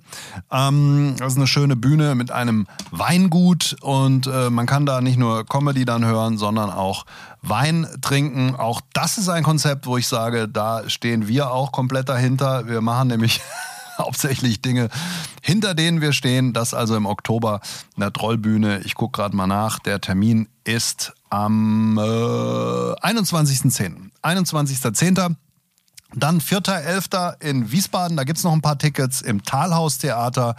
Ähm, 0.53 1.17
das 1.19 1.33
ist 1.33 1.39
eine 1.39 1.49
schöne 1.49 1.75
Bühne 1.75 2.15
mit 2.15 2.31
einem 2.31 2.67
Weingut 2.93 3.77
und 3.81 4.29
äh, 4.29 4.51
man 4.51 4.67
kann 4.67 4.87
da 4.87 5.01
nicht 5.01 5.19
nur 5.19 5.45
Comedy 5.45 5.85
dann 5.85 6.05
hören, 6.05 6.39
sondern 6.39 6.71
auch 6.71 7.05
Wein 7.47 7.87
trinken. 8.01 8.55
Auch 8.57 8.81
das 8.95 9.19
ist 9.19 9.29
ein 9.29 9.43
Konzept, 9.43 9.87
wo 9.87 9.99
ich 9.99 10.09
sage, 10.09 10.49
da 10.57 10.89
stehen 10.89 11.29
wir 11.29 11.51
auch 11.51 11.73
komplett 11.73 12.09
dahinter. 12.09 12.67
Wir 12.67 12.81
machen 12.81 13.09
nämlich 13.09 13.43
hauptsächlich 13.99 14.63
Dinge, 14.63 14.89
hinter 15.43 15.75
denen 15.75 16.01
wir 16.01 16.13
stehen. 16.13 16.53
Das 16.53 16.75
also 16.75 16.97
im 16.97 17.07
Oktober 17.07 17.61
in 17.97 18.01
der 18.01 18.13
Trollbühne. 18.13 18.81
Ich 18.85 18.95
gucke 18.95 19.19
gerade 19.19 19.37
mal 19.37 19.47
nach. 19.47 19.79
Der 19.79 20.01
Termin 20.01 20.49
ist 20.65 21.13
am 21.31 21.99
äh, 21.99 22.01
21.10. 22.01 24.11
21.10. 24.23 25.37
Dann 26.17 26.41
4.11. 26.41 27.41
in 27.41 27.73
Wiesbaden, 27.73 28.17
da 28.17 28.25
gibt's 28.25 28.45
noch 28.45 28.53
ein 28.53 28.61
paar 28.61 28.79
Tickets 28.79 29.21
im 29.21 29.43
Talhaustheater. 29.43 30.55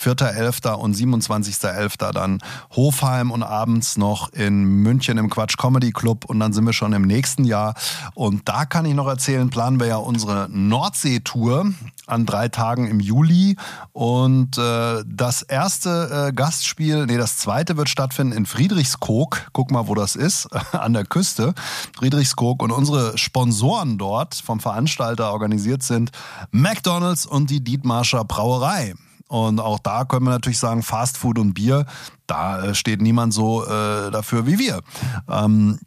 4.11. 0.00 0.72
und 0.74 0.94
27.11. 0.94 2.12
dann 2.12 2.38
Hofheim 2.70 3.30
und 3.32 3.42
abends 3.42 3.96
noch 3.96 4.32
in 4.32 4.64
München 4.64 5.18
im 5.18 5.28
Quatsch 5.28 5.56
Comedy 5.56 5.90
Club 5.90 6.24
und 6.26 6.38
dann 6.38 6.52
sind 6.52 6.64
wir 6.64 6.72
schon 6.72 6.92
im 6.92 7.02
nächsten 7.02 7.44
Jahr. 7.44 7.74
Und 8.14 8.48
da 8.48 8.66
kann 8.66 8.84
ich 8.84 8.94
noch 8.94 9.08
erzählen, 9.08 9.50
planen 9.50 9.80
wir 9.80 9.86
ja 9.86 9.96
unsere 9.96 10.48
Nordsee-Tour 10.50 11.72
an 12.06 12.26
drei 12.26 12.48
Tagen 12.48 12.86
im 12.86 13.00
Juli. 13.00 13.56
Und 13.92 14.58
äh, 14.58 15.02
das 15.06 15.42
erste 15.42 16.28
äh, 16.28 16.32
Gastspiel, 16.32 17.06
nee, 17.06 17.18
das 17.18 17.36
zweite 17.36 17.76
wird 17.76 17.88
stattfinden 17.88 18.32
in 18.32 18.46
Friedrichskoog. 18.46 19.48
Guck 19.52 19.70
mal, 19.70 19.88
wo 19.88 19.94
das 19.94 20.16
ist, 20.16 20.46
an 20.72 20.92
der 20.92 21.04
Küste. 21.04 21.54
Friedrichskoog. 21.96 22.62
Und 22.62 22.70
unsere 22.70 23.18
Sponsoren 23.18 23.98
dort 23.98 24.34
vom 24.34 24.60
Veranstalter 24.60 24.99
organisiert 25.00 25.82
sind 25.82 26.10
McDonalds 26.50 27.26
und 27.26 27.50
die 27.50 27.62
Dietmarscher 27.62 28.24
Brauerei. 28.24 28.94
Und 29.28 29.60
auch 29.60 29.78
da 29.78 30.04
können 30.04 30.26
wir 30.26 30.30
natürlich 30.30 30.58
sagen, 30.58 30.82
Fast 30.82 31.16
Food 31.16 31.38
und 31.38 31.54
Bier, 31.54 31.86
da 32.26 32.62
äh, 32.62 32.74
steht 32.74 33.00
niemand 33.00 33.32
so 33.32 33.64
äh, 33.64 34.10
dafür 34.10 34.46
wie 34.46 34.58
wir. 34.58 34.80
Ähm, 35.28 35.78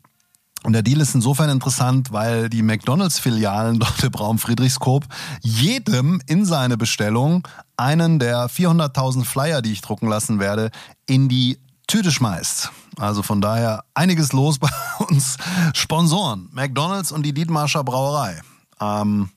und 0.63 0.71
der 0.71 0.81
Deal 0.81 1.01
ist 1.01 1.13
insofern 1.13 1.49
interessant, 1.49 2.13
weil 2.13 2.49
die 2.49 2.61
McDonalds-Filialen 2.61 3.79
dort 3.79 4.01
im 4.01 4.13
Raum 4.13 4.39
Friedrichskoop 4.39 5.05
jedem 5.41 6.21
in 6.25 6.45
seine 6.45 6.77
Bestellung 6.77 7.45
einen 7.75 8.17
der 8.17 8.49
400.000 8.49 9.25
Flyer, 9.25 9.61
die 9.61 9.73
ich 9.73 9.81
drucken 9.81 10.07
lassen 10.07 10.39
werde, 10.39 10.71
in 11.05 11.27
die 11.27 11.59
Tüte 11.87 12.11
schmeißt. 12.11 12.71
Also 12.97 13.23
von 13.23 13.41
daher 13.41 13.83
einiges 13.93 14.31
los 14.31 14.57
bei 14.59 14.69
uns 15.09 15.37
Sponsoren. 15.73 16.47
McDonalds 16.53 17.11
und 17.11 17.23
die 17.23 17.33
Dietmarscher 17.33 17.83
Brauerei. 17.83 18.41
Ähm, 18.83 19.29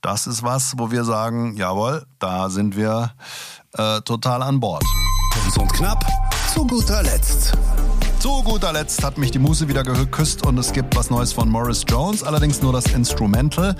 das 0.00 0.26
ist 0.26 0.42
was, 0.42 0.74
wo 0.78 0.90
wir 0.90 1.04
sagen, 1.04 1.56
jawohl, 1.56 2.06
da 2.18 2.48
sind 2.48 2.76
wir 2.76 3.12
äh, 3.74 4.00
total 4.00 4.42
an 4.42 4.60
Bord. 4.60 4.84
Kurz 5.32 5.56
und 5.56 5.72
knapp, 5.72 6.04
zu 6.52 6.66
guter 6.66 7.02
Letzt. 7.02 7.52
Zu 8.20 8.42
guter 8.42 8.74
Letzt 8.74 9.02
hat 9.02 9.16
mich 9.16 9.30
die 9.30 9.38
Muse 9.38 9.66
wieder 9.66 9.82
geküsst 9.82 10.44
und 10.44 10.58
es 10.58 10.74
gibt 10.74 10.94
was 10.94 11.08
Neues 11.08 11.32
von 11.32 11.48
Morris 11.48 11.86
Jones, 11.88 12.22
allerdings 12.22 12.60
nur 12.60 12.70
das 12.70 12.84
Instrumental. 12.92 13.74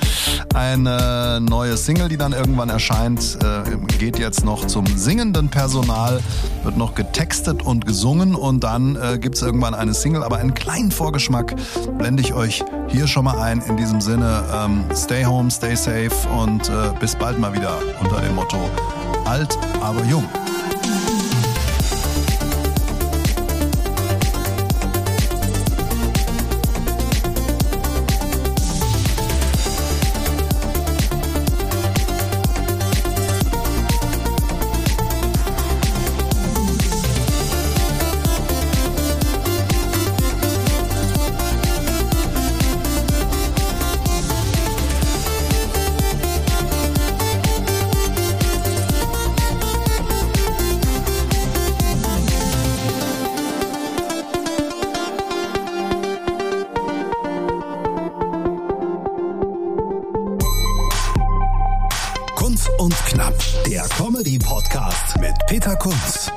Eine 0.54 1.42
neue 1.42 1.76
Single, 1.76 2.08
die 2.08 2.16
dann 2.16 2.32
irgendwann 2.32 2.70
erscheint, 2.70 3.36
äh, 3.42 3.76
geht 3.98 4.18
jetzt 4.18 4.42
noch 4.42 4.66
zum 4.66 4.86
singenden 4.86 5.50
Personal, 5.50 6.22
wird 6.62 6.78
noch 6.78 6.94
getextet 6.94 7.62
und 7.62 7.84
gesungen 7.84 8.34
und 8.34 8.64
dann 8.64 8.96
äh, 8.96 9.18
gibt 9.18 9.34
es 9.36 9.42
irgendwann 9.42 9.74
eine 9.74 9.92
Single, 9.92 10.22
aber 10.22 10.38
einen 10.38 10.54
kleinen 10.54 10.90
Vorgeschmack 10.90 11.54
blende 11.98 12.22
ich 12.22 12.32
euch 12.32 12.64
hier 12.88 13.06
schon 13.08 13.26
mal 13.26 13.38
ein. 13.42 13.60
In 13.60 13.76
diesem 13.76 14.00
Sinne, 14.00 14.42
ähm, 14.54 14.84
stay 14.96 15.22
home, 15.22 15.50
stay 15.50 15.74
safe 15.74 16.12
und 16.34 16.66
äh, 16.70 16.72
bis 16.98 17.14
bald 17.14 17.38
mal 17.38 17.52
wieder 17.52 17.76
unter 18.00 18.22
dem 18.22 18.34
Motto 18.36 18.70
alt, 19.26 19.58
aber 19.82 20.02
jung. 20.04 20.24
Knapp, 64.20 64.34
der 64.34 64.40
Comedy-Podcast 64.40 65.18
mit 65.18 65.34
Peter 65.46 65.74
Kunz. 65.76 66.30